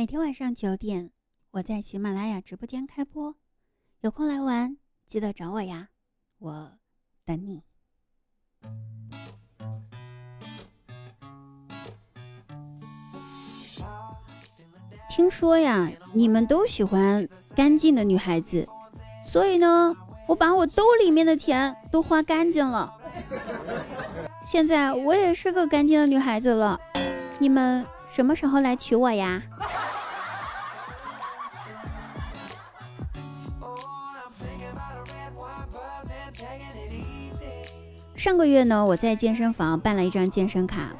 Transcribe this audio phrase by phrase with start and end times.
[0.00, 1.10] 每天晚上九点，
[1.50, 3.34] 我在喜马拉雅直播间开播，
[4.00, 5.88] 有空来玩，记得找我呀，
[6.38, 6.72] 我
[7.26, 7.62] 等你。
[15.10, 18.66] 听说呀，你们都喜欢干净的女孩子，
[19.22, 19.94] 所以呢，
[20.26, 22.90] 我把我兜里面的钱都花干净了。
[24.42, 26.80] 现在我也是个干净的女孩子了，
[27.38, 29.42] 你们什么时候来娶我呀？
[38.16, 40.90] 上个月呢，我在健身房办了一张健身卡，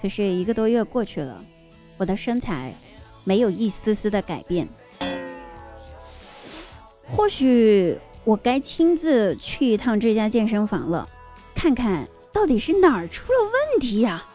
[0.00, 1.42] 可是一个多月过去了，
[1.96, 2.74] 我的身材
[3.24, 4.68] 没有一丝丝的改变。
[7.08, 11.08] 或许我该亲自去一趟这家健身房了，
[11.54, 14.26] 看看到底是哪儿出了问题呀？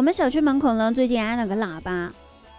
[0.00, 2.10] 我们小区门口呢，最近安了个喇叭，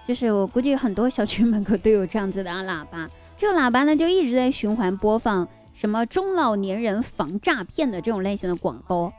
[0.06, 3.10] 就是我估计很多小区门口都有这样子的喇叭。
[3.36, 9.12] 这个喇叭呢，就一直在循环播放什么中老年人防诈骗的这种类型的广播。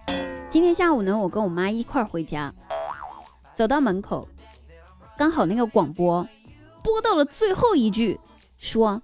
[0.48, 2.54] 今天下午呢，我跟我妈一块儿回家，
[3.56, 4.28] 走到门口，
[5.18, 6.24] 刚好那个广播
[6.84, 8.20] 播到了最后一句，
[8.56, 9.02] 说：“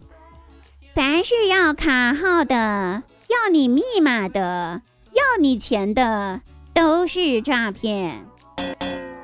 [0.95, 6.41] 凡是要卡号的、要你密码的、要你钱的，
[6.73, 8.25] 都是诈骗。”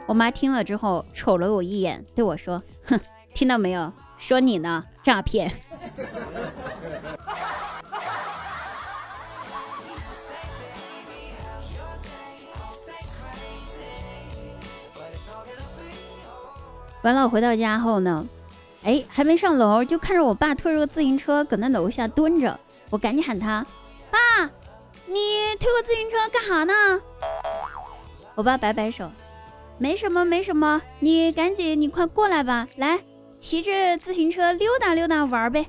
[0.07, 3.01] 我妈听了之后，瞅了我一眼，对我说：“哼，
[3.35, 3.91] 听到没有？
[4.19, 5.51] 说你呢，诈骗。
[17.03, 18.27] ”完了，回到家后呢，
[18.83, 22.59] 哎，还没上楼，就看着我爸推着个自行车搁那楼下蹲着。
[22.91, 23.65] 我赶紧喊他
[24.11, 24.19] ：“爸，
[25.07, 27.01] 你推个自行车干啥呢？”
[28.37, 29.09] 我爸摆摆手。
[29.77, 32.99] 没什么，没什么，你赶紧，你快过来吧，来，
[33.41, 35.67] 骑着自行车溜达溜达玩呗。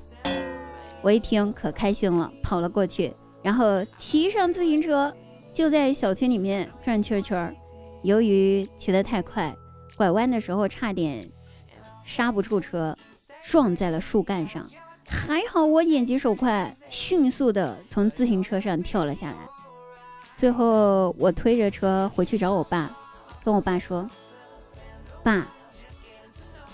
[1.01, 3.11] 我一听可开心了，跑了过去，
[3.41, 5.11] 然后骑上自行车，
[5.51, 7.55] 就在小区里面转圈圈。
[8.03, 9.53] 由于骑得太快，
[9.97, 11.27] 拐弯的时候差点
[12.05, 12.95] 刹不住车，
[13.43, 14.63] 撞在了树干上。
[15.07, 19.37] 还好我眼疾手快，迅速的从自行车上跳了下来。
[20.35, 22.95] 最后我推着车回去找我爸。
[23.45, 24.09] 跟我爸说
[25.23, 25.45] ：“爸，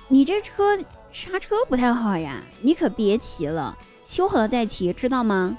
[0.08, 0.80] 你这车
[1.12, 3.78] 刹车不太好呀，你可别骑了，
[4.08, 5.58] 修好了再骑，知道吗？”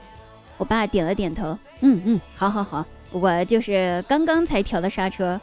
[0.56, 5.39] 我爸点了点头，嗯嗯，好好好，我就是刚刚才调的刹车，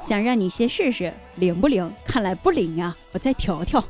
[0.00, 3.84] 想让你先试试灵不灵，看来不灵呀，我再调调。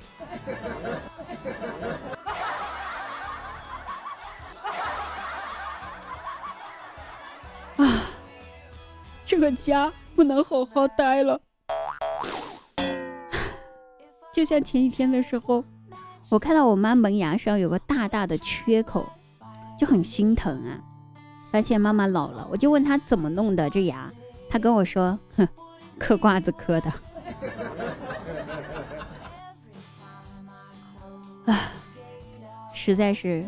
[7.76, 8.02] 啊，
[9.24, 9.92] 这个家。
[10.14, 11.40] 不能好好待了，
[14.32, 15.64] 就像前几天的时候，
[16.28, 19.06] 我看到我妈门牙上有个大大的缺口，
[19.78, 20.78] 就很心疼啊。
[21.50, 24.08] 发现妈妈老了，我就问她怎么弄的这牙，
[24.48, 25.48] 她跟我说：“哼，
[25.98, 26.92] 嗑瓜子嗑的。”
[31.52, 31.58] 啊，
[32.72, 33.44] 实在是，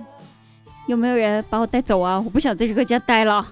[0.86, 2.20] 有没有人把我带走啊？
[2.20, 3.46] 我不想在这个家待了。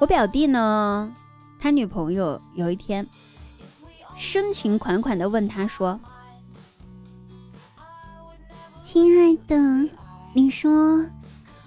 [0.00, 1.12] 我表弟呢，
[1.58, 3.04] 他女朋友有一天
[4.16, 5.98] 深情款款的问他说
[8.80, 9.88] ：“亲爱的，
[10.34, 11.04] 你说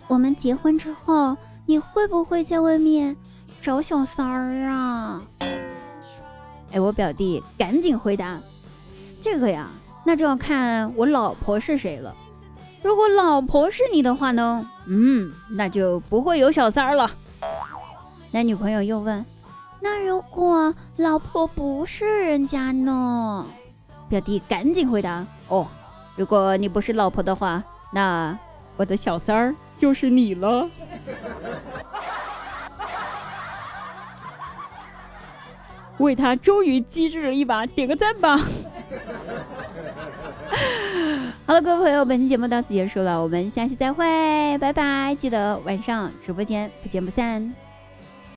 [0.08, 3.18] 我们结婚之后，你会不会在外面
[3.60, 5.22] 找小三儿啊？”
[6.72, 8.40] 哎，我表弟赶紧回答
[9.22, 9.70] ：“这个呀，
[10.06, 12.16] 那就要看我老婆是谁了。
[12.82, 17.12] 如果老婆是你的话呢，嗯，那就不会有小三儿了。”
[18.34, 19.26] 男女朋友又问
[19.82, 23.46] ：“那如果老婆不是人家呢？”
[24.08, 25.68] 表弟赶紧回答：“哦，
[26.16, 27.62] 如果你不是老婆的话，
[27.92, 28.38] 那
[28.78, 30.70] 我的小三儿就是你了。
[36.00, 38.38] ”为他终于机智了一把，点个赞吧！
[41.46, 45.14] 好了，各位朋友，本期节目到此结束了，我们下期再会，拜拜！
[45.16, 47.54] 记得晚上直播间不见不散。